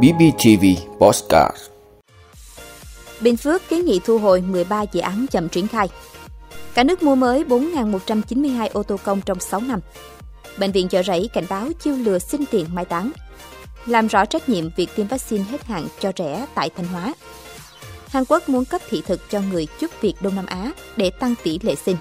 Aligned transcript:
BBTV 0.00 0.64
Postcard 0.98 1.56
Bình 3.20 3.36
Phước 3.36 3.68
kiến 3.68 3.84
nghị 3.84 4.00
thu 4.04 4.18
hồi 4.18 4.40
13 4.40 4.82
dự 4.82 5.00
án 5.00 5.26
chậm 5.30 5.48
triển 5.48 5.68
khai. 5.68 5.88
Cả 6.74 6.84
nước 6.84 7.02
mua 7.02 7.14
mới 7.14 7.44
4.192 7.44 8.68
ô 8.72 8.82
tô 8.82 8.96
công 9.04 9.20
trong 9.20 9.40
6 9.40 9.60
năm. 9.60 9.80
Bệnh 10.58 10.72
viện 10.72 10.88
chợ 10.88 11.02
rẫy 11.02 11.28
cảnh 11.32 11.44
báo 11.48 11.68
chiêu 11.80 11.96
lừa 11.96 12.18
xin 12.18 12.44
tiền 12.50 12.66
mai 12.72 12.84
táng. 12.84 13.12
Làm 13.86 14.06
rõ 14.06 14.24
trách 14.24 14.48
nhiệm 14.48 14.70
việc 14.76 14.90
tiêm 14.96 15.06
vaccine 15.06 15.44
hết 15.44 15.64
hạn 15.64 15.86
cho 16.00 16.12
trẻ 16.12 16.46
tại 16.54 16.70
Thanh 16.76 16.86
Hóa. 16.86 17.14
Hàn 18.08 18.24
Quốc 18.28 18.48
muốn 18.48 18.64
cấp 18.64 18.80
thị 18.88 19.02
thực 19.06 19.30
cho 19.30 19.40
người 19.40 19.66
giúp 19.80 19.90
việc 20.00 20.14
Đông 20.20 20.34
Nam 20.34 20.46
Á 20.46 20.72
để 20.96 21.10
tăng 21.10 21.34
tỷ 21.42 21.58
lệ 21.62 21.74
sinh. 21.74 21.96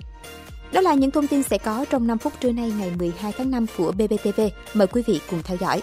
Đó 0.71 0.81
là 0.81 0.93
những 0.93 1.11
thông 1.11 1.27
tin 1.27 1.43
sẽ 1.43 1.57
có 1.57 1.85
trong 1.89 2.07
5 2.07 2.17
phút 2.17 2.33
trưa 2.39 2.51
nay 2.51 2.73
ngày 2.79 2.91
12 2.99 3.33
tháng 3.37 3.51
5 3.51 3.65
của 3.77 3.91
BBTV. 3.91 4.41
Mời 4.73 4.87
quý 4.87 5.03
vị 5.07 5.19
cùng 5.29 5.43
theo 5.43 5.57
dõi. 5.61 5.81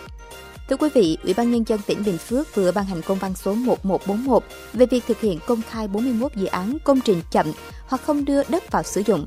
Thưa 0.68 0.76
quý 0.76 0.88
vị, 0.94 1.18
Ủy 1.24 1.34
ban 1.34 1.50
Nhân 1.50 1.64
dân 1.66 1.80
tỉnh 1.86 2.04
Bình 2.04 2.18
Phước 2.18 2.54
vừa 2.54 2.72
ban 2.72 2.84
hành 2.84 3.02
công 3.02 3.18
văn 3.18 3.34
số 3.34 3.54
1141 3.54 4.42
về 4.72 4.86
việc 4.86 5.04
thực 5.06 5.20
hiện 5.20 5.38
công 5.46 5.62
khai 5.70 5.88
41 5.88 6.34
dự 6.34 6.46
án 6.46 6.78
công 6.84 7.00
trình 7.00 7.22
chậm 7.30 7.52
hoặc 7.86 8.02
không 8.02 8.24
đưa 8.24 8.42
đất 8.48 8.72
vào 8.72 8.82
sử 8.82 9.02
dụng. 9.06 9.26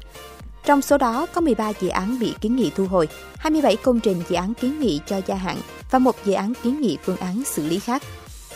Trong 0.66 0.82
số 0.82 0.98
đó 0.98 1.26
có 1.34 1.42
13 1.42 1.72
dự 1.80 1.88
án 1.88 2.20
bị 2.20 2.34
kiến 2.42 2.56
nghị 2.56 2.72
thu 2.76 2.86
hồi, 2.86 3.08
27 3.38 3.76
công 3.76 4.00
trình 4.00 4.24
dự 4.30 4.36
án 4.36 4.54
kiến 4.54 4.80
nghị 4.80 5.00
cho 5.06 5.22
gia 5.28 5.36
hạn 5.36 5.58
và 5.92 6.00
một 6.00 6.16
dự 6.26 6.34
án 6.34 6.54
kiến 6.64 6.82
nghị 6.82 6.98
phương 7.04 7.18
án 7.18 7.44
xử 7.46 7.68
lý 7.68 7.80
khác. 7.80 8.04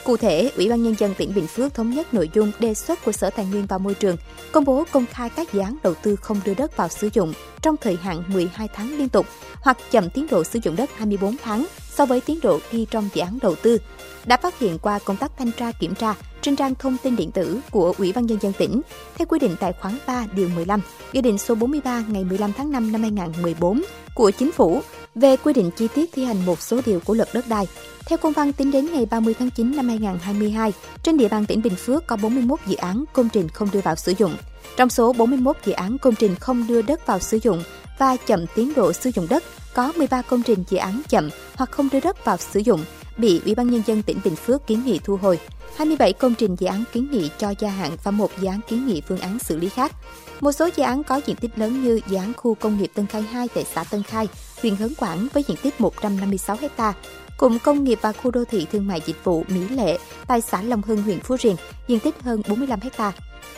Cụ 0.05 0.18
thể, 0.18 0.52
Ủy 0.55 0.70
ban 0.70 0.84
Nhân 0.84 0.95
dân 0.98 1.14
tỉnh 1.18 1.34
Bình 1.36 1.48
Phước 1.48 1.73
thống 1.73 1.90
nhất 1.90 2.14
nội 2.14 2.30
dung 2.34 2.52
đề 2.59 2.73
xuất 2.73 3.05
của 3.05 3.12
Sở 3.12 3.30
Tài 3.30 3.45
nguyên 3.45 3.66
và 3.66 3.77
Môi 3.77 3.94
trường, 3.94 4.18
công 4.52 4.66
bố 4.66 4.84
công 4.91 5.05
khai 5.05 5.30
các 5.30 5.54
dự 5.54 5.59
án 5.59 5.78
đầu 5.84 5.94
tư 5.94 6.16
không 6.16 6.40
đưa 6.45 6.54
đất 6.54 6.78
vào 6.78 6.90
sử 6.90 7.09
dụng 7.14 7.34
trong 7.62 7.76
thời 7.78 7.95
hạn 7.95 8.23
12 8.28 8.68
tháng 8.73 8.98
liên 8.98 9.09
tục 9.09 9.26
hoặc 9.62 9.78
chậm 9.91 10.09
tiến 10.09 10.28
độ 10.31 10.44
sử 10.44 10.59
dụng 10.64 10.76
đất 10.76 10.90
24 10.95 11.38
tháng 11.44 11.66
so 11.90 12.05
với 12.05 12.22
tiến 12.22 12.40
độ 12.44 12.59
ghi 12.72 12.86
trong 12.91 13.09
dự 13.14 13.22
án 13.22 13.40
đầu 13.41 13.55
tư, 13.55 13.78
đã 14.26 14.38
phát 14.38 14.59
hiện 14.59 14.80
qua 14.80 15.00
công 15.05 15.18
tác 15.18 15.31
thanh 15.38 15.52
tra 15.52 15.72
kiểm 15.72 15.95
tra 15.95 16.16
trên 16.42 16.56
trang 16.56 16.76
thông 16.76 16.98
tin 17.03 17.16
điện 17.16 17.31
tử 17.31 17.59
của 17.72 17.94
Ủy 17.98 18.14
ban 18.14 18.26
Nhân 18.26 18.38
dân 18.42 18.53
tỉnh, 18.53 18.81
theo 19.16 19.26
quy 19.26 19.39
định 19.39 19.56
tại 19.59 19.73
khoản 19.73 19.98
3 20.08 20.26
điều 20.36 20.50
15, 20.50 20.81
Nghị 21.14 21.22
định 21.22 21.38
số 21.38 21.56
43 21.56 22.03
ngày 22.08 22.23
15 22.23 22.52
tháng 22.58 22.72
5 22.72 22.92
năm 22.92 23.02
2014 23.02 23.81
của 24.16 24.31
Chính 24.31 24.52
phủ 24.52 24.81
về 25.16 25.38
quy 25.38 25.53
định 25.53 25.71
chi 25.71 25.88
tiết 25.95 26.09
thi 26.13 26.25
hành 26.25 26.45
một 26.45 26.61
số 26.61 26.81
điều 26.85 26.99
của 26.99 27.13
luật 27.13 27.30
đất 27.33 27.47
đai. 27.47 27.67
Theo 28.05 28.17
công 28.17 28.33
văn 28.33 28.53
tính 28.53 28.71
đến 28.71 28.85
ngày 28.94 29.05
30 29.05 29.33
tháng 29.39 29.49
9 29.49 29.75
năm 29.75 29.88
2022, 29.88 30.73
trên 31.03 31.17
địa 31.17 31.27
bàn 31.27 31.45
tỉnh 31.45 31.61
Bình 31.61 31.75
Phước 31.75 32.08
có 32.08 32.16
41 32.16 32.59
dự 32.67 32.75
án 32.75 33.03
công 33.13 33.30
trình 33.30 33.49
không 33.49 33.69
đưa 33.73 33.81
vào 33.81 33.95
sử 33.95 34.13
dụng. 34.17 34.36
Trong 34.77 34.89
số 34.89 35.13
41 35.13 35.55
dự 35.66 35.71
án 35.71 35.97
công 35.97 36.16
trình 36.16 36.36
không 36.36 36.67
đưa 36.67 36.81
đất 36.81 37.05
vào 37.05 37.19
sử 37.19 37.39
dụng 37.43 37.63
và 37.99 38.16
chậm 38.16 38.45
tiến 38.55 38.73
độ 38.75 38.93
sử 38.93 39.11
dụng 39.16 39.27
đất, 39.30 39.43
có 39.73 39.91
13 39.97 40.21
công 40.21 40.43
trình 40.43 40.63
dự 40.69 40.77
án 40.77 41.02
chậm 41.09 41.30
hoặc 41.55 41.71
không 41.71 41.89
đưa 41.91 41.99
đất 41.99 42.25
vào 42.25 42.38
sử 42.38 42.59
dụng 42.59 42.83
bị 43.17 43.41
Ủy 43.45 43.55
ban 43.55 43.69
Nhân 43.69 43.81
dân 43.86 44.02
tỉnh 44.02 44.19
Bình 44.23 44.36
Phước 44.36 44.67
kiến 44.67 44.81
nghị 44.86 44.99
thu 45.03 45.17
hồi. 45.17 45.39
27 45.75 46.13
công 46.13 46.36
trình 46.36 46.55
dự 46.55 46.67
án 46.67 46.83
kiến 46.93 47.08
nghị 47.11 47.30
cho 47.38 47.53
gia 47.59 47.69
hạn 47.69 47.91
và 48.03 48.11
một 48.11 48.31
dự 48.39 48.47
án 48.47 48.59
kiến 48.67 48.88
nghị 48.88 49.02
phương 49.02 49.19
án 49.19 49.39
xử 49.39 49.58
lý 49.58 49.69
khác. 49.69 49.91
Một 50.39 50.52
số 50.52 50.69
dự 50.75 50.83
án 50.83 51.03
có 51.03 51.21
diện 51.25 51.36
tích 51.36 51.52
lớn 51.55 51.83
như 51.83 51.99
dự 52.08 52.17
án 52.17 52.33
khu 52.38 52.55
công 52.55 52.77
nghiệp 52.77 52.91
Tân 52.93 53.08
Khai 53.08 53.21
2 53.21 53.47
tại 53.47 53.66
xã 53.73 53.83
Tân 53.83 54.03
Khai, 54.03 54.27
huyện 54.66 54.75
Hớn 54.75 54.94
Quảng 54.97 55.27
với 55.33 55.44
diện 55.47 55.58
tích 55.63 55.81
156 55.81 56.58
ha, 56.77 56.94
cụm 57.38 57.58
công 57.58 57.83
nghiệp 57.83 57.99
và 58.02 58.11
khu 58.11 58.31
đô 58.31 58.45
thị 58.45 58.67
thương 58.71 58.88
mại 58.88 59.02
dịch 59.05 59.23
vụ 59.23 59.44
Mỹ 59.47 59.61
Lệ 59.69 59.97
tại 60.27 60.41
xã 60.41 60.61
Long 60.61 60.81
Hưng, 60.81 61.02
huyện 61.02 61.19
Phú 61.19 61.38
Riềng, 61.38 61.55
diện 61.88 61.99
tích 61.99 62.21
hơn 62.21 62.41
45 62.47 62.80
ha. 62.97 63.11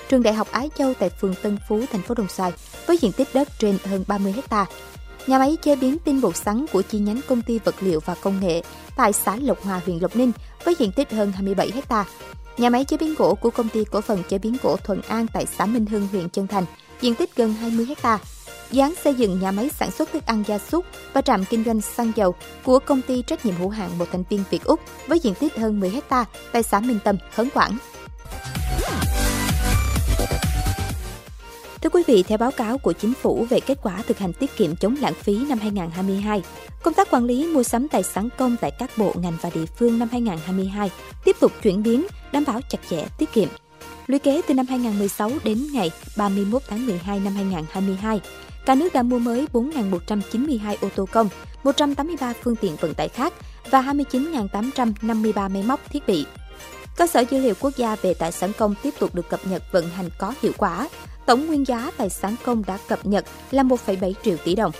Trường 0.10 0.24
Đại 0.24 0.34
học 0.34 0.48
Ái 0.52 0.70
Châu 0.78 0.94
tại 0.94 1.10
phường 1.10 1.36
Tân 1.42 1.58
Phú, 1.68 1.82
thành 1.92 2.02
phố 2.02 2.16
Đồng 2.16 2.28
Xoài 2.28 2.54
với 2.86 2.98
diện 2.98 3.12
tích 3.12 3.28
đất 3.34 3.48
trên 3.60 3.78
hơn 3.86 4.04
30 4.08 4.34
ha. 4.50 4.66
Nhà 5.28 5.40
máy 5.40 5.58
chế 5.62 5.76
biến 5.76 5.98
tinh 6.00 6.22
bột 6.22 6.36
sắn 6.36 6.66
của 6.72 6.82
chi 6.82 7.00
nhánh 7.00 7.20
công 7.28 7.42
ty 7.42 7.60
vật 7.60 7.76
liệu 7.80 8.00
và 8.06 8.16
công 8.22 8.40
nghệ 8.40 8.62
tại 8.98 9.14
xã 9.14 9.36
Lộc 9.36 9.64
Hòa, 9.64 9.82
huyện 9.86 9.98
Lộc 10.00 10.16
Ninh 10.16 10.32
với 10.64 10.76
diện 10.80 10.92
tích 10.92 11.12
hơn 11.12 11.32
27 11.32 11.72
ha. 11.90 12.06
Nhà 12.58 12.70
máy 12.70 12.86
chế 12.86 12.98
biến 12.98 13.16
gỗ 13.18 13.36
của 13.36 13.50
công 13.50 13.70
ty 13.70 13.84
cổ 13.84 14.02
phần 14.02 14.24
chế 14.30 14.38
biến 14.38 14.58
gỗ 14.64 14.78
Thuận 14.84 15.02
An 15.02 15.28
tại 15.34 15.46
xã 15.58 15.66
Minh 15.66 15.86
Hưng, 15.86 16.08
huyện 16.12 16.30
Chân 16.30 16.48
Thành, 16.48 16.66
diện 17.02 17.16
tích 17.16 17.36
gần 17.36 17.54
20 17.54 17.86
hecta. 17.86 18.20
Dự 18.72 18.82
án 18.82 18.94
xây 19.04 19.14
dựng 19.14 19.40
nhà 19.40 19.52
máy 19.52 19.70
sản 19.80 19.92
xuất 19.92 20.12
thức 20.12 20.26
ăn 20.26 20.44
gia 20.48 20.58
súc 20.58 20.86
và 21.14 21.22
trạm 21.22 21.46
kinh 21.46 21.64
doanh 21.64 21.82
xăng 21.82 22.12
dầu 22.16 22.36
của 22.64 22.80
công 22.80 23.02
ty 23.02 23.22
trách 23.22 23.46
nhiệm 23.46 23.56
hữu 23.56 23.70
hạn 23.70 23.98
một 23.98 24.06
thành 24.12 24.24
viên 24.30 24.44
Việt 24.50 24.64
Úc 24.64 24.80
với 25.08 25.20
diện 25.20 25.34
tích 25.34 25.56
hơn 25.56 25.80
10 25.80 25.90
hecta 25.90 26.26
tại 26.52 26.64
xã 26.64 26.80
Minh 26.80 27.00
Tâm, 27.04 27.18
Hớn 27.36 27.50
Quảng. 27.50 27.78
Thưa 31.82 31.90
quý 31.90 32.04
vị, 32.08 32.24
theo 32.24 32.38
báo 32.38 32.52
cáo 32.52 32.78
của 32.78 32.94
chính 32.94 33.14
phủ 33.14 33.46
về 33.50 33.60
kết 33.60 33.78
quả 33.84 34.04
thực 34.08 34.18
hành 34.20 34.34
tiết 34.34 34.58
kiệm 34.58 34.76
chống 34.76 34.96
lãng 35.02 35.14
phí 35.14 35.46
năm 35.50 35.60
2022, 35.60 36.44
công 36.84 36.94
tác 36.94 37.12
quản 37.12 37.26
lý 37.26 37.46
mua 37.54 37.64
sắm 37.64 37.88
tài 37.88 38.04
sản 38.04 38.30
công 38.38 38.56
tại 38.62 38.72
các 38.72 38.92
bộ 38.98 39.14
ngành 39.16 39.38
và 39.42 39.50
địa 39.54 39.66
phương 39.66 40.00
năm 40.00 40.10
2022 40.12 40.92
tiếp 41.26 41.36
tục 41.40 41.52
chuyển 41.64 41.84
biến, 41.84 42.08
đảm 42.32 42.44
bảo 42.48 42.62
chặt 42.70 42.80
chẽ 42.90 43.06
tiết 43.18 43.34
kiệm. 43.34 43.48
Lũy 44.08 44.20
kế 44.20 44.42
từ 44.48 44.54
năm 44.54 44.66
2016 44.70 45.32
đến 45.44 45.68
ngày 45.74 45.92
31 46.18 46.62
tháng 46.68 46.86
12 46.86 47.20
năm 47.20 47.34
2022, 47.34 48.22
cả 48.68 48.76
nước 48.76 48.94
đã 48.94 49.04
mua 49.04 49.20
mới 49.20 49.48
4.192 49.54 50.76
ô 50.82 50.90
tô 50.96 51.06
công, 51.12 51.30
183 51.64 52.34
phương 52.44 52.56
tiện 52.56 52.76
vận 52.76 52.94
tải 52.94 53.08
khác 53.08 53.34
và 53.72 53.82
29.853 53.82 55.50
máy 55.50 55.64
móc 55.64 55.90
thiết 55.90 56.08
bị. 56.08 56.26
Cơ 56.98 57.08
sở 57.08 57.20
dữ 57.20 57.40
liệu 57.40 57.54
quốc 57.60 57.78
gia 57.78 57.96
về 57.96 58.14
tài 58.14 58.32
sản 58.32 58.52
công 58.58 58.76
tiếp 58.84 58.94
tục 59.00 59.16
được 59.16 59.30
cập 59.30 59.40
nhật 59.48 59.64
vận 59.72 59.90
hành 59.90 60.10
có 60.18 60.34
hiệu 60.42 60.52
quả. 60.58 60.90
Tổng 61.26 61.48
nguyên 61.48 61.68
giá 61.68 61.92
tài 61.98 62.10
sản 62.10 62.36
công 62.46 62.64
đã 62.66 62.78
cập 62.88 63.06
nhật 63.06 63.26
là 63.52 63.64
1,7 63.64 64.14
triệu 64.24 64.38
tỷ 64.38 64.56
đồng. 64.56 64.72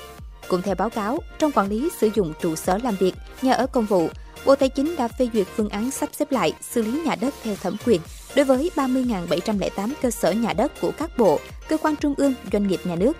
Cũng 0.48 0.62
theo 0.62 0.76
báo 0.76 0.90
cáo, 0.90 1.20
trong 1.40 1.52
quản 1.52 1.70
lý 1.70 1.90
sử 2.00 2.10
dụng 2.16 2.34
trụ 2.42 2.56
sở 2.56 2.78
làm 2.84 2.96
việc, 2.96 3.14
nhà 3.42 3.54
ở 3.54 3.68
công 3.68 3.86
vụ, 3.86 4.10
Bộ 4.46 4.56
Tài 4.56 4.70
chính 4.70 4.96
đã 4.96 5.08
phê 5.08 5.30
duyệt 5.34 5.48
phương 5.56 5.70
án 5.70 5.92
sắp 5.92 6.10
xếp 6.14 6.32
lại 6.32 6.54
xử 6.62 6.82
lý 6.82 7.02
nhà 7.06 7.16
đất 7.22 7.34
theo 7.44 7.56
thẩm 7.56 7.76
quyền 7.86 8.02
đối 8.36 8.46
với 8.46 8.72
30.708 8.76 9.92
cơ 10.02 10.10
sở 10.10 10.32
nhà 10.32 10.54
đất 10.54 10.72
của 10.82 10.92
các 10.98 11.18
bộ, 11.18 11.40
cơ 11.70 11.78
quan 11.78 11.96
trung 11.96 12.14
ương, 12.18 12.34
doanh 12.52 12.68
nghiệp 12.68 12.80
nhà 12.84 12.96
nước. 12.96 13.18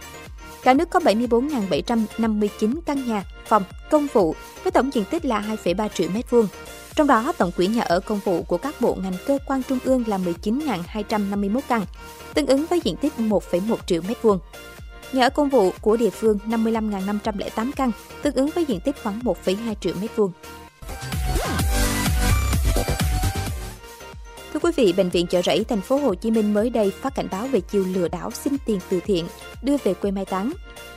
Cả 0.64 0.74
nước 0.74 0.90
có 0.90 1.00
74.759 1.00 2.76
căn 2.86 3.08
nhà, 3.08 3.24
phòng, 3.46 3.64
công 3.92 4.08
vụ 4.14 4.36
với 4.64 4.72
tổng 4.72 4.94
diện 4.94 5.04
tích 5.12 5.26
là 5.26 5.58
2,3 5.64 5.90
triệu 5.90 6.10
mét 6.14 6.30
vuông. 6.30 6.48
Trong 6.96 7.08
đó, 7.08 7.34
tổng 7.38 7.52
quỹ 7.52 7.68
nhà 7.68 7.82
ở 7.82 8.00
công 8.00 8.20
vụ 8.24 8.44
của 8.44 8.58
các 8.58 8.82
bộ 8.82 8.98
ngành 9.02 9.14
cơ 9.28 9.38
quan 9.46 9.64
trung 9.64 9.80
ương 9.84 10.04
là 10.08 10.18
19.251 10.18 11.60
căn, 11.68 11.86
tương 12.34 12.48
ứng 12.48 12.66
với 12.66 12.82
diện 12.84 12.96
tích 12.96 13.14
1,1 13.18 13.76
triệu 13.86 14.02
mét 14.08 14.22
vuông. 14.22 14.40
Nhà 15.14 15.26
ở 15.26 15.30
công 15.30 15.50
vụ 15.50 15.72
của 15.82 15.98
địa 15.98 16.10
phương 16.10 16.40
55.508 16.48 17.72
căn, 17.76 17.92
tương 18.22 18.36
ứng 18.36 18.50
với 18.56 18.66
diện 18.66 18.80
tích 18.80 18.96
khoảng 19.04 19.20
1,2 19.20 19.74
triệu 19.82 19.94
mét 20.02 20.16
vuông. 20.16 20.32
Quý 24.68 24.74
vị, 24.76 24.94
bệnh 24.94 25.10
viện 25.10 25.28
Chợ 25.28 25.42
Rẫy 25.42 25.64
thành 25.64 25.82
phố 25.82 25.98
Hồ 25.98 26.14
Chí 26.14 26.32
Minh 26.32 26.54
mới 26.54 26.70
đây 26.70 26.92
phát 27.02 27.16
cảnh 27.16 27.28
báo 27.32 27.48
về 27.48 27.62
chiêu 27.62 27.86
lừa 27.94 28.08
đảo 28.08 28.32
xin 28.32 28.54
tiền 28.66 28.80
từ 28.90 29.00
thiện 29.00 29.28
đưa 29.62 29.78
về 29.84 29.94
quê 29.94 30.12
mai 30.12 30.26
táng. 30.26 30.52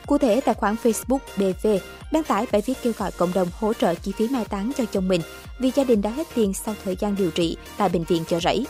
Cụ 0.07 0.19
thể, 0.19 0.41
tài 0.41 0.55
khoản 0.55 0.77
Facebook 0.83 1.19
BV 1.37 1.69
đăng 2.13 2.23
tải 2.23 2.47
bài 2.53 2.63
viết 2.67 2.75
kêu 2.83 2.93
gọi 2.99 3.11
cộng 3.11 3.33
đồng 3.35 3.49
hỗ 3.61 3.73
trợ 3.73 3.95
chi 3.95 4.13
phí 4.13 4.29
mai 4.29 4.45
táng 4.45 4.73
cho 4.77 4.85
chồng 4.93 5.09
mình 5.09 5.21
vì 5.59 5.71
gia 5.75 5.85
đình 5.85 6.03
đã 6.03 6.11
hết 6.11 6.27
tiền 6.35 6.53
sau 6.55 6.75
thời 6.85 6.97
gian 6.97 7.17
điều 7.19 7.31
trị 7.31 7.57
tại 7.77 7.89
bệnh 7.89 8.05
viện 8.05 8.25
Chợ 8.29 8.41
Rẫy. 8.41 8.67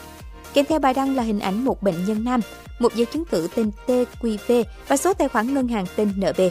Kèm 0.53 0.65
theo 0.65 0.79
bài 0.79 0.93
đăng 0.93 1.15
là 1.15 1.23
hình 1.23 1.39
ảnh 1.39 1.65
một 1.65 1.83
bệnh 1.83 2.05
nhân 2.05 2.23
nam, 2.23 2.41
một 2.79 2.95
giấy 2.95 3.05
chứng 3.05 3.25
tử 3.25 3.47
tên 3.55 3.71
TQV 3.87 4.63
và 4.87 4.97
số 4.97 5.13
tài 5.13 5.27
khoản 5.27 5.53
ngân 5.53 5.67
hàng 5.67 5.85
tên 5.95 6.13
NB. 6.17 6.41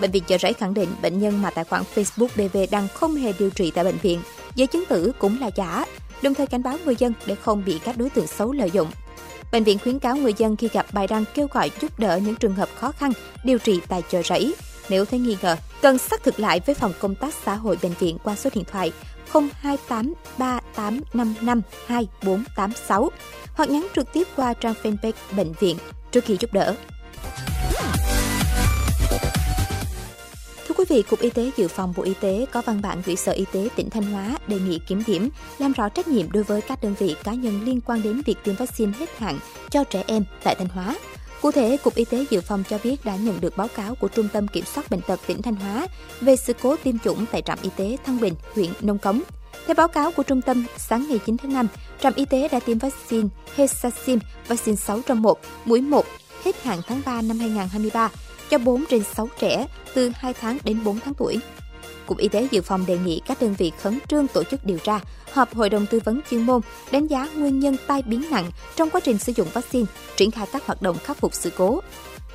Bệnh 0.00 0.10
viện 0.10 0.22
Chợ 0.26 0.38
Rẫy 0.38 0.52
khẳng 0.52 0.74
định 0.74 0.88
bệnh 1.02 1.18
nhân 1.18 1.42
mà 1.42 1.50
tài 1.50 1.64
khoản 1.64 1.82
Facebook 1.94 2.28
BV 2.36 2.58
đăng 2.70 2.88
không 2.94 3.14
hề 3.14 3.32
điều 3.38 3.50
trị 3.50 3.72
tại 3.74 3.84
bệnh 3.84 3.98
viện, 3.98 4.20
giấy 4.54 4.66
chứng 4.66 4.84
tử 4.88 5.12
cũng 5.18 5.40
là 5.40 5.50
giả, 5.56 5.84
đồng 6.22 6.34
thời 6.34 6.46
cảnh 6.46 6.62
báo 6.62 6.76
người 6.84 6.96
dân 6.98 7.12
để 7.26 7.34
không 7.34 7.64
bị 7.64 7.80
các 7.84 7.98
đối 7.98 8.10
tượng 8.10 8.26
xấu 8.26 8.52
lợi 8.52 8.70
dụng. 8.70 8.88
Bệnh 9.52 9.64
viện 9.64 9.78
khuyến 9.78 9.98
cáo 9.98 10.16
người 10.16 10.34
dân 10.36 10.56
khi 10.56 10.68
gặp 10.72 10.86
bài 10.92 11.06
đăng 11.06 11.24
kêu 11.34 11.46
gọi 11.52 11.70
giúp 11.80 11.98
đỡ 11.98 12.20
những 12.24 12.34
trường 12.34 12.54
hợp 12.54 12.68
khó 12.74 12.92
khăn 12.92 13.12
điều 13.44 13.58
trị 13.58 13.80
tại 13.88 14.02
chợ 14.10 14.22
rẫy. 14.22 14.54
Nếu 14.88 15.04
thấy 15.04 15.20
nghi 15.20 15.36
ngờ, 15.42 15.56
cần 15.82 15.98
xác 15.98 16.22
thực 16.22 16.40
lại 16.40 16.60
với 16.66 16.74
phòng 16.74 16.92
công 16.98 17.14
tác 17.14 17.34
xã 17.44 17.54
hội 17.54 17.78
bệnh 17.82 17.94
viện 17.98 18.18
qua 18.24 18.36
số 18.36 18.50
điện 18.54 18.64
thoại 18.72 18.92
028 19.32 20.14
3855 20.38 21.62
2486 21.86 23.10
hoặc 23.54 23.70
nhắn 23.70 23.86
trực 23.94 24.12
tiếp 24.12 24.28
qua 24.36 24.54
trang 24.54 24.74
fanpage 24.82 25.12
bệnh 25.36 25.52
viện 25.52 25.76
trước 26.12 26.24
khi 26.24 26.36
giúp 26.40 26.52
đỡ. 26.52 26.74
Quý 30.80 30.86
vị, 30.88 31.02
Cục 31.02 31.20
Y 31.20 31.30
tế 31.30 31.50
Dự 31.56 31.68
phòng 31.68 31.94
Bộ 31.96 32.02
Y 32.02 32.14
tế 32.20 32.46
có 32.52 32.62
văn 32.66 32.82
bản 32.82 33.02
gửi 33.06 33.16
Sở 33.16 33.32
Y 33.32 33.44
tế 33.52 33.68
tỉnh 33.76 33.90
Thanh 33.90 34.02
Hóa 34.02 34.38
đề 34.46 34.58
nghị 34.58 34.78
kiểm 34.78 35.02
điểm, 35.06 35.28
làm 35.58 35.72
rõ 35.72 35.88
trách 35.88 36.08
nhiệm 36.08 36.32
đối 36.32 36.42
với 36.42 36.60
các 36.60 36.82
đơn 36.82 36.94
vị 36.98 37.16
cá 37.24 37.32
nhân 37.32 37.60
liên 37.64 37.80
quan 37.80 38.02
đến 38.02 38.22
việc 38.26 38.36
tiêm 38.44 38.54
vaccine 38.54 38.92
hết 38.98 39.18
hạn 39.18 39.38
cho 39.70 39.84
trẻ 39.84 40.04
em 40.06 40.24
tại 40.42 40.54
Thanh 40.54 40.68
Hóa. 40.68 40.96
Cụ 41.42 41.50
thể, 41.50 41.76
Cục 41.76 41.94
Y 41.94 42.04
tế 42.04 42.24
Dự 42.30 42.40
phòng 42.40 42.62
cho 42.70 42.78
biết 42.84 43.04
đã 43.04 43.16
nhận 43.16 43.40
được 43.40 43.56
báo 43.56 43.68
cáo 43.68 43.94
của 43.94 44.08
Trung 44.08 44.28
tâm 44.32 44.48
Kiểm 44.48 44.64
soát 44.64 44.90
Bệnh 44.90 45.00
tật 45.00 45.20
tỉnh 45.26 45.42
Thanh 45.42 45.54
Hóa 45.54 45.86
về 46.20 46.36
sự 46.36 46.52
cố 46.62 46.76
tiêm 46.84 46.98
chủng 46.98 47.26
tại 47.32 47.42
trạm 47.42 47.58
y 47.62 47.70
tế 47.76 47.96
Thăng 48.04 48.20
Bình, 48.20 48.34
huyện 48.54 48.70
Nông 48.80 48.98
Cống. 48.98 49.22
Theo 49.66 49.74
báo 49.74 49.88
cáo 49.88 50.12
của 50.12 50.22
trung 50.22 50.42
tâm, 50.42 50.64
sáng 50.76 51.06
ngày 51.08 51.18
9 51.26 51.36
tháng 51.36 51.52
5, 51.52 51.66
trạm 52.00 52.12
y 52.16 52.24
tế 52.24 52.48
đã 52.48 52.60
tiêm 52.60 52.78
vaccine 52.78 53.28
Hexacin, 53.56 54.18
vaccine 54.48 54.76
6 54.76 55.00
trong 55.06 55.22
1, 55.22 55.40
mũi 55.64 55.80
1, 55.80 56.06
hết 56.44 56.62
hạn 56.62 56.80
tháng 56.86 57.02
3 57.06 57.22
năm 57.22 57.38
2023 57.38 58.10
cho 58.50 58.58
4 58.58 58.84
trên 58.90 59.02
6 59.14 59.28
trẻ 59.38 59.66
từ 59.94 60.10
2 60.14 60.34
tháng 60.34 60.58
đến 60.64 60.84
4 60.84 61.00
tháng 61.00 61.14
tuổi. 61.14 61.38
Cục 62.06 62.18
Y 62.18 62.28
tế 62.28 62.48
Dự 62.50 62.62
phòng 62.62 62.86
đề 62.86 62.98
nghị 62.98 63.20
các 63.26 63.42
đơn 63.42 63.54
vị 63.58 63.72
khẩn 63.82 63.98
trương 64.08 64.26
tổ 64.28 64.44
chức 64.44 64.64
điều 64.64 64.78
tra, 64.78 65.00
họp 65.32 65.54
hội 65.54 65.70
đồng 65.70 65.86
tư 65.86 66.00
vấn 66.04 66.20
chuyên 66.30 66.42
môn, 66.42 66.60
đánh 66.90 67.06
giá 67.06 67.28
nguyên 67.36 67.60
nhân 67.60 67.76
tai 67.86 68.02
biến 68.02 68.24
nặng 68.30 68.50
trong 68.76 68.90
quá 68.90 69.00
trình 69.04 69.18
sử 69.18 69.32
dụng 69.36 69.48
vaccine, 69.52 69.86
triển 70.16 70.30
khai 70.30 70.46
các 70.52 70.66
hoạt 70.66 70.82
động 70.82 70.96
khắc 71.04 71.16
phục 71.16 71.34
sự 71.34 71.50
cố, 71.56 71.80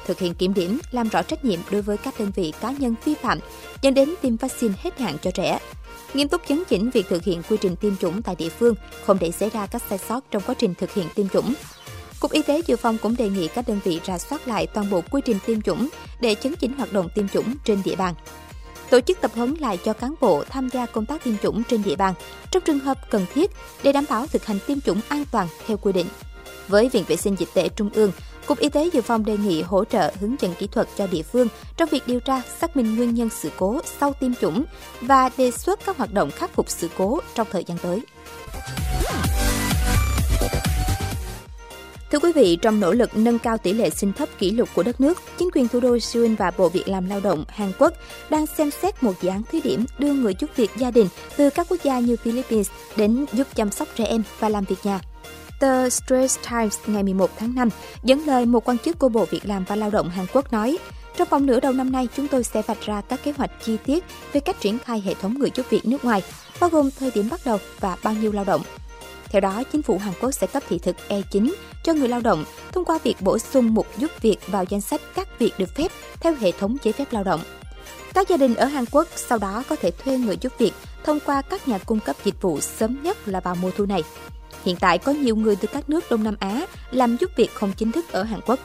thực 0.06 0.20
hiện 0.20 0.34
kiểm 0.34 0.54
điểm, 0.54 0.80
làm 0.92 1.10
rõ 1.10 1.22
trách 1.22 1.46
nhiệm 1.46 1.60
đối 1.72 1.82
với 1.82 1.98
các 1.98 2.20
đơn 2.20 2.32
vị 2.36 2.54
cá 2.62 2.72
nhân 2.72 2.96
vi 3.06 3.14
phạm, 3.14 3.40
dẫn 3.82 3.94
đến 3.94 4.14
tiêm 4.22 4.36
vaccine 4.36 4.74
hết 4.84 5.00
hạn 5.00 5.18
cho 5.22 5.32
trẻ. 5.32 5.60
Nghiêm 6.14 6.28
túc 6.28 6.42
chấn 6.48 6.64
chỉnh 6.68 6.90
việc 6.90 7.06
thực 7.10 7.24
hiện 7.24 7.42
quy 7.50 7.58
trình 7.62 7.76
tiêm 7.76 7.96
chủng 7.98 8.22
tại 8.22 8.36
địa 8.36 8.50
phương, 8.50 8.76
không 9.06 9.18
để 9.20 9.32
xảy 9.32 9.50
ra 9.50 9.68
các 9.68 9.82
sai 9.90 9.98
sót 9.98 10.20
trong 10.32 10.44
quá 10.46 10.56
trình 10.58 10.74
thực 10.76 10.94
hiện 10.94 11.06
tiêm 11.16 11.30
chủng. 11.30 11.54
Cục 12.20 12.32
Y 12.32 12.42
tế 12.42 12.62
Dự 12.68 12.76
phòng 12.76 12.98
cũng 12.98 13.16
đề 13.18 13.30
nghị 13.30 13.48
các 13.48 13.68
đơn 13.68 13.80
vị 13.84 14.00
ra 14.06 14.18
soát 14.18 14.48
lại 14.48 14.68
toàn 14.68 14.90
bộ 14.90 15.02
quy 15.12 15.22
trình 15.26 15.38
tiêm 15.46 15.62
chủng 15.62 15.90
để 16.20 16.36
chấn 16.36 16.56
chỉnh 16.56 16.74
hoạt 16.78 16.94
động 16.94 17.10
tiêm 17.16 17.28
chủng 17.28 17.56
trên 17.66 17.82
địa 17.86 17.96
bàn. 17.96 18.14
Tổ 18.90 19.02
chức 19.02 19.22
tập 19.22 19.32
huấn 19.36 19.54
lại 19.60 19.78
cho 19.86 19.94
cán 19.94 20.16
bộ 20.22 20.44
tham 20.50 20.70
gia 20.70 20.86
công 20.86 21.06
tác 21.06 21.24
tiêm 21.24 21.38
chủng 21.38 21.64
trên 21.64 21.84
địa 21.84 21.96
bàn 21.96 22.14
trong 22.52 22.64
trường 22.66 22.80
hợp 22.80 22.98
cần 23.10 23.26
thiết 23.34 23.52
để 23.84 23.92
đảm 23.92 24.06
bảo 24.10 24.28
thực 24.28 24.46
hành 24.46 24.60
tiêm 24.68 24.82
chủng 24.82 25.02
an 25.08 25.26
toàn 25.32 25.48
theo 25.68 25.78
quy 25.78 25.94
định. 25.94 26.08
Với 26.68 26.90
Viện 26.90 27.04
Vệ 27.08 27.16
sinh 27.16 27.36
Dịch 27.40 27.50
tễ 27.54 27.70
Trung 27.70 27.90
ương, 27.94 28.12
Cục 28.46 28.60
Y 28.60 28.70
tế 28.70 28.90
Dự 28.94 29.02
phòng 29.02 29.26
đề 29.26 29.38
nghị 29.38 29.62
hỗ 29.62 29.86
trợ 29.86 30.12
hướng 30.20 30.36
dẫn 30.40 30.54
kỹ 30.60 30.68
thuật 30.68 30.88
cho 30.98 31.08
địa 31.08 31.24
phương 31.24 31.48
trong 31.78 31.90
việc 31.90 32.08
điều 32.08 32.20
tra, 32.20 32.42
xác 32.62 32.78
minh 32.78 32.96
nguyên 32.96 33.16
nhân 33.16 33.30
sự 33.42 33.50
cố 33.58 33.82
sau 34.00 34.14
tiêm 34.14 34.36
chủng 34.42 34.64
và 35.02 35.30
đề 35.38 35.52
xuất 35.52 35.80
các 35.86 35.98
hoạt 35.98 36.14
động 36.14 36.32
khắc 36.32 36.54
phục 36.54 36.70
sự 36.70 36.90
cố 36.98 37.20
trong 37.36 37.48
thời 37.52 37.64
gian 37.64 37.78
tới. 37.78 38.02
Thưa 42.16 42.20
quý 42.20 42.32
vị, 42.32 42.58
trong 42.62 42.80
nỗ 42.80 42.94
lực 42.94 43.18
nâng 43.18 43.40
cao 43.40 43.58
tỷ 43.58 43.74
lệ 43.74 43.90
sinh 43.90 44.14
thấp 44.14 44.30
kỷ 44.38 44.52
lục 44.52 44.70
của 44.76 44.84
đất 44.84 45.02
nước, 45.02 45.18
chính 45.38 45.50
quyền 45.54 45.68
thủ 45.68 45.80
đô 45.80 46.00
Seoul 46.00 46.34
và 46.36 46.52
Bộ 46.58 46.70
Việc 46.70 46.88
làm 46.88 47.10
Lao 47.10 47.20
động 47.20 47.46
Hàn 47.48 47.72
Quốc 47.80 47.94
đang 48.30 48.46
xem 48.46 48.72
xét 48.72 49.04
một 49.04 49.14
dự 49.22 49.30
án 49.30 49.44
thí 49.52 49.62
điểm 49.62 49.86
đưa 50.00 50.14
người 50.14 50.36
giúp 50.40 50.50
việc 50.56 50.72
gia 50.78 50.92
đình 50.92 51.08
từ 51.38 51.50
các 51.50 51.68
quốc 51.70 51.80
gia 51.84 52.00
như 52.00 52.16
Philippines 52.16 52.70
đến 52.96 53.26
giúp 53.34 53.48
chăm 53.56 53.72
sóc 53.72 53.88
trẻ 53.96 54.06
em 54.06 54.24
và 54.40 54.50
làm 54.50 54.64
việc 54.64 54.76
nhà. 54.84 55.00
Tờ 55.60 55.90
Straits 55.90 56.38
Times 56.50 56.78
ngày 56.88 57.04
11 57.04 57.32
tháng 57.38 57.56
5 57.56 57.70
dẫn 58.04 58.26
lời 58.26 58.46
một 58.46 58.70
quan 58.70 58.78
chức 58.78 59.00
của 59.00 59.10
Bộ 59.10 59.26
Việc 59.26 59.46
làm 59.46 59.64
và 59.68 59.76
Lao 59.76 59.90
động 59.90 60.10
Hàn 60.10 60.26
Quốc 60.34 60.54
nói, 60.54 60.78
trong 61.18 61.28
vòng 61.30 61.46
nửa 61.46 61.60
đầu 61.60 61.74
năm 61.74 61.92
nay, 61.92 62.08
chúng 62.18 62.28
tôi 62.28 62.44
sẽ 62.44 62.62
vạch 62.62 62.82
ra 62.82 63.02
các 63.02 63.24
kế 63.24 63.32
hoạch 63.32 63.52
chi 63.64 63.78
tiết 63.86 64.04
về 64.34 64.40
cách 64.40 64.60
triển 64.60 64.80
khai 64.80 65.04
hệ 65.06 65.14
thống 65.14 65.40
người 65.40 65.52
giúp 65.56 65.66
việc 65.70 65.86
nước 65.86 66.06
ngoài, 66.06 66.24
bao 66.60 66.70
gồm 66.70 66.90
thời 67.00 67.12
điểm 67.16 67.30
bắt 67.32 67.40
đầu 67.46 67.58
và 67.80 67.98
bao 68.04 68.14
nhiêu 68.14 68.32
lao 68.32 68.46
động. 68.46 68.62
Theo 69.36 69.42
đó, 69.42 69.64
chính 69.72 69.82
phủ 69.82 69.98
Hàn 69.98 70.14
Quốc 70.22 70.32
sẽ 70.32 70.48
cấp 70.48 70.64
thị 70.70 70.80
thực 70.80 70.96
E9 71.10 71.54
cho 71.84 71.94
người 71.94 72.08
lao 72.08 72.22
động 72.22 72.46
thông 72.72 72.86
qua 72.86 73.00
việc 73.04 73.22
bổ 73.22 73.40
sung 73.40 73.74
một 73.74 73.86
giúp 73.98 74.12
việc 74.22 74.38
vào 74.48 74.64
danh 74.70 74.82
sách 74.82 75.02
các 75.16 75.40
việc 75.40 75.52
được 75.58 75.76
phép 75.76 75.92
theo 76.20 76.36
hệ 76.40 76.52
thống 76.52 76.78
giấy 76.84 76.94
phép 76.94 77.06
lao 77.12 77.24
động. 77.24 77.42
Các 78.14 78.30
gia 78.30 78.38
đình 78.38 78.56
ở 78.56 78.66
Hàn 78.66 78.86
Quốc 78.92 79.08
sau 79.16 79.38
đó 79.38 79.64
có 79.70 79.76
thể 79.76 79.92
thuê 79.92 80.18
người 80.18 80.38
giúp 80.42 80.54
việc 80.58 80.74
thông 81.04 81.20
qua 81.26 81.42
các 81.42 81.68
nhà 81.68 81.78
cung 81.78 82.00
cấp 82.00 82.16
dịch 82.24 82.42
vụ 82.42 82.60
sớm 82.60 83.04
nhất 83.04 83.28
là 83.28 83.40
vào 83.40 83.56
mùa 83.56 83.72
thu 83.78 83.86
này. 83.86 84.04
Hiện 84.66 84.76
tại 84.80 84.98
có 84.98 85.12
nhiều 85.12 85.36
người 85.36 85.56
từ 85.56 85.68
các 85.74 85.90
nước 85.90 86.04
Đông 86.10 86.24
Nam 86.24 86.36
Á 86.40 86.66
làm 86.92 87.18
giúp 87.18 87.32
việc 87.36 87.54
không 87.54 87.72
chính 87.78 87.92
thức 87.92 88.12
ở 88.12 88.24
Hàn 88.24 88.40
Quốc. 88.46 88.60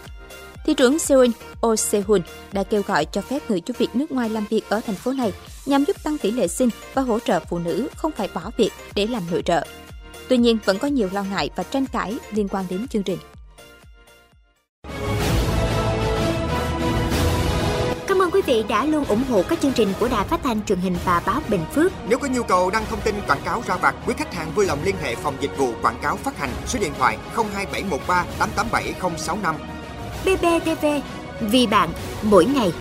Thị 0.67 0.75
trưởng 0.75 0.99
Seoul 0.99 1.31
Oh 1.67 1.78
Se-hun 1.78 2.20
đã 2.52 2.62
kêu 2.62 2.82
gọi 2.87 3.05
cho 3.05 3.20
phép 3.20 3.50
người 3.50 3.62
giúp 3.67 3.78
việc 3.78 3.96
nước 3.96 4.12
ngoài 4.12 4.28
làm 4.28 4.44
việc 4.50 4.69
ở 4.69 4.81
thành 4.81 4.96
phố 4.96 5.12
này 5.12 5.32
nhằm 5.67 5.84
giúp 5.84 5.96
tăng 6.05 6.19
tỷ 6.19 6.31
lệ 6.31 6.49
sinh 6.49 6.69
và 6.94 7.02
hỗ 7.02 7.19
trợ 7.19 7.40
phụ 7.40 7.58
nữ 7.58 7.88
không 7.96 8.12
phải 8.12 8.28
bỏ 8.34 8.50
việc 8.56 8.70
để 8.94 9.06
làm 9.06 9.22
nội 9.31 9.43
trợ. 9.43 9.64
Tuy 10.31 10.37
nhiên, 10.37 10.59
vẫn 10.65 10.79
có 10.79 10.88
nhiều 10.88 11.09
lo 11.12 11.23
ngại 11.23 11.50
và 11.56 11.62
tranh 11.62 11.87
cãi 11.87 12.19
liên 12.31 12.49
quan 12.49 12.65
đến 12.71 12.88
chương 12.88 13.03
trình. 13.03 13.19
Cảm 18.06 18.23
ơn 18.23 18.31
quý 18.31 18.43
vị 18.47 18.65
đã 18.69 18.85
luôn 18.85 19.05
ủng 19.05 19.25
hộ 19.31 19.43
các 19.49 19.61
chương 19.61 19.73
trình 19.73 19.93
của 20.00 20.09
Đài 20.09 20.25
Phát 20.25 20.41
thanh 20.43 20.65
truyền 20.65 20.79
hình 20.79 20.97
và 21.05 21.23
báo 21.27 21.41
Bình 21.49 21.65
Phước. 21.75 21.93
Nếu 22.09 22.19
có 22.19 22.29
nhu 22.29 22.43
cầu 22.43 22.71
đăng 22.71 22.87
thông 22.91 23.00
tin 23.00 23.15
quảng 23.27 23.41
cáo 23.44 23.62
ra 23.67 23.77
vặt, 23.77 23.94
quý 24.06 24.15
khách 24.19 24.35
hàng 24.35 24.53
vui 24.55 24.67
lòng 24.67 24.79
liên 24.85 24.97
hệ 25.03 25.15
phòng 25.15 25.37
dịch 25.41 25.59
vụ 25.59 25.73
quảng 25.82 25.99
cáo 26.03 26.17
phát 26.17 26.38
hành 26.38 26.50
số 26.67 26.79
điện 26.79 26.93
thoại 26.99 27.19
02713 27.35 28.25
887065. 28.38 29.55
BBTV, 30.25 30.87
vì 31.41 31.67
bạn, 31.67 31.91
mỗi 32.23 32.44
ngày. 32.44 32.73